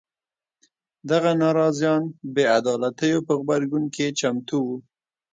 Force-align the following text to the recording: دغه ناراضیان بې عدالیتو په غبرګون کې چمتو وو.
دغه 1.09 1.31
ناراضیان 1.43 2.03
بې 2.33 2.43
عدالیتو 2.57 3.25
په 3.27 3.33
غبرګون 3.39 3.83
کې 3.95 4.15
چمتو 4.19 4.57
وو. 4.65 4.75